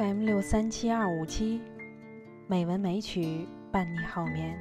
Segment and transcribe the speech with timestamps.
[0.00, 1.60] FM 六三七二五七，
[2.46, 4.58] 美文美曲伴你好眠。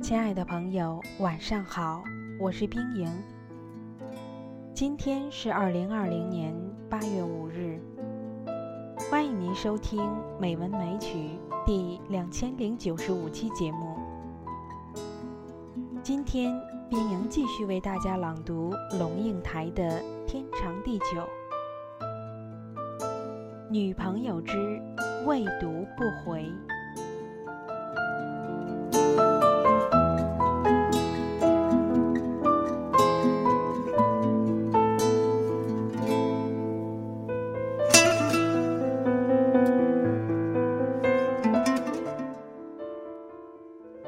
[0.00, 2.04] 亲爱的朋友，晚上好，
[2.38, 3.12] 我是冰莹。
[4.72, 6.54] 今天是二零二零年
[6.88, 7.80] 八月五日，
[9.10, 10.00] 欢迎您收听
[10.38, 11.30] 《美文美曲》
[11.66, 13.98] 第两千零九十五期节目。
[16.00, 16.54] 今天，
[16.88, 21.06] 冰莹继续为大家朗读龙应台的《天长地久》。
[23.74, 24.80] 女朋友之
[25.26, 26.48] 未读不回。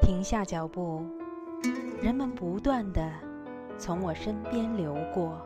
[0.00, 1.04] 停下脚步，
[2.00, 3.10] 人们不断的
[3.76, 5.44] 从我身边流过，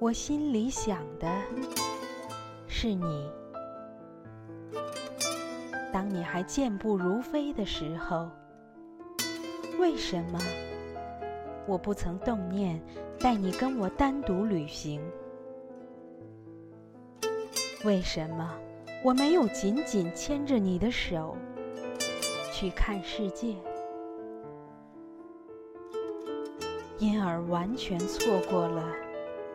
[0.00, 1.28] 我心里想的。
[2.66, 3.30] 是你。
[5.92, 8.30] 当你还健步如飞的时候，
[9.78, 10.38] 为什么
[11.66, 12.80] 我不曾动念
[13.18, 15.02] 带你跟我单独旅行？
[17.84, 18.56] 为什么
[19.04, 21.36] 我没有紧紧牵着你的手
[22.50, 23.54] 去看世界？
[26.96, 28.82] 因而完全错过了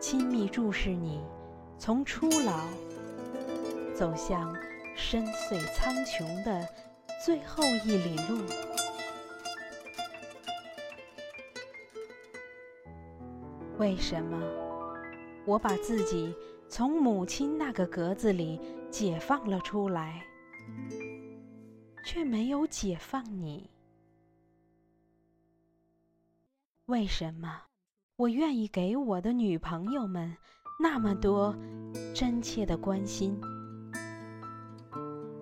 [0.07, 1.19] 亲密注视你
[1.79, 2.67] 从初老。
[3.95, 4.55] 走向
[4.95, 6.63] 深邃苍穹的
[7.25, 8.45] 最后一里路。
[13.79, 14.39] 为什么
[15.43, 16.35] 我把自己
[16.69, 18.61] 从母亲那个格子里
[18.91, 20.23] 解放了出来，
[22.05, 23.71] 却没有解放你？
[26.85, 27.63] 为什么
[28.17, 30.37] 我愿意给我的女朋友们
[30.79, 31.53] 那么多
[32.13, 33.37] 真切的关心？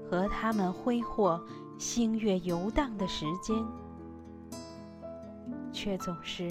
[0.10, 1.40] 和他们挥霍
[1.78, 3.56] 星月游荡的时间，
[5.72, 6.50] 却总是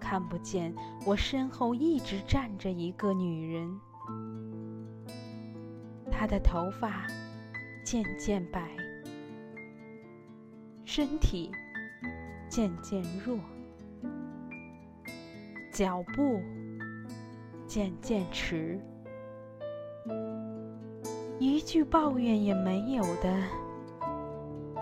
[0.00, 0.74] 看不见
[1.04, 3.80] 我身后一直站着一个女人。
[6.10, 7.06] 她的头发
[7.84, 8.74] 渐渐白，
[10.86, 11.50] 身体
[12.48, 13.38] 渐渐弱，
[15.78, 16.42] 脚步
[17.64, 18.80] 渐渐迟。
[21.38, 23.32] 一句抱怨也没有的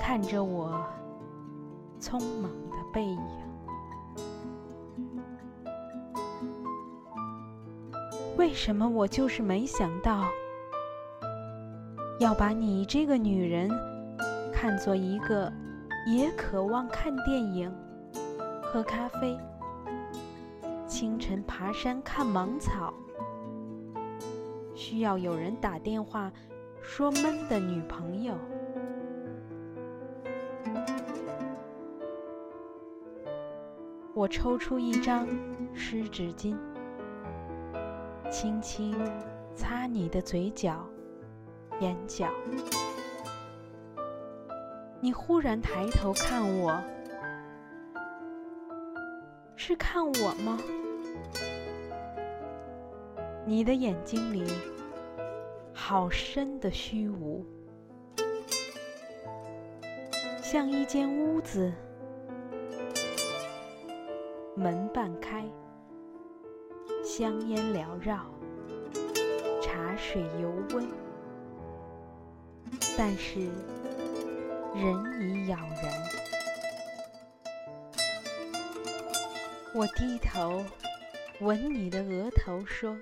[0.00, 0.82] 看着我
[2.00, 3.20] 匆忙的背影，
[8.38, 10.24] 为什么我就是没想到
[12.18, 13.68] 要把你这个女人
[14.50, 15.52] 看作一个
[16.06, 17.70] 也渴望看电影、
[18.62, 19.38] 喝咖啡、
[20.98, 22.94] 清晨爬山看芒草。
[24.74, 26.32] 需要有人打电话
[26.80, 28.34] 说闷的女朋友。
[34.14, 35.28] 我抽出一张
[35.74, 36.56] 湿纸巾，
[38.30, 38.96] 轻轻
[39.54, 40.82] 擦你的嘴角、
[41.80, 42.30] 眼角。
[45.02, 46.80] 你忽然抬头看我，
[49.56, 50.58] 是看我吗？
[53.44, 54.44] 你的眼睛里
[55.72, 57.44] 好深的虚无，
[60.42, 61.72] 像一间屋子，
[64.56, 65.44] 门半开，
[67.04, 68.26] 香烟缭绕，
[69.62, 70.88] 茶水油温，
[72.98, 73.40] 但是
[74.74, 75.92] 人已杳然。
[79.72, 80.64] 我低头
[81.40, 82.96] 吻你的额头，说。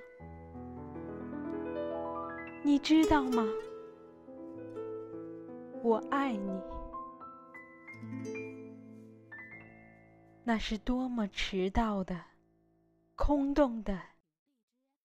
[2.62, 3.46] 你知道吗？
[5.82, 6.60] 我爱你。
[10.42, 12.20] 那是多么迟到的、
[13.14, 13.98] 空洞的、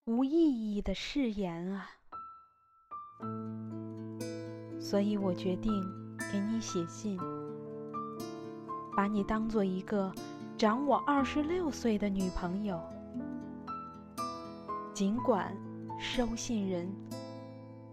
[0.04, 1.90] 无意义的誓言啊！
[4.80, 5.72] 所以我决定
[6.32, 7.18] 给你写信，
[8.96, 10.12] 把你当做一个
[10.58, 12.82] 长我二十六岁的女朋友。
[15.00, 15.50] 尽管
[15.98, 16.86] 收信人。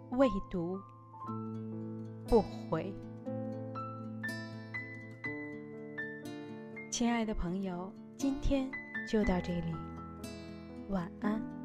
[0.09, 0.77] 未读
[2.27, 2.93] 不回，
[6.91, 8.69] 亲爱的朋友，今天
[9.09, 9.73] 就到这里，
[10.89, 11.56] 晚安。